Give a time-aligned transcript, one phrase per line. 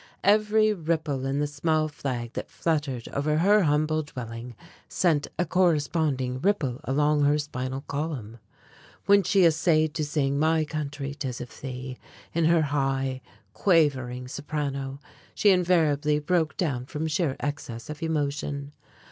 [0.23, 4.55] Every ripple in the small flag that fluttered over her humble dwelling
[4.89, 8.39] sent a corresponding ripple along her spinal column.
[9.05, 11.99] When she essayed to sing "My Country, 'Tis of Thee,"
[12.33, 13.21] in her high,
[13.53, 14.99] quavering soprano,
[15.35, 18.71] she invariably broke down from sheer excess of emotion.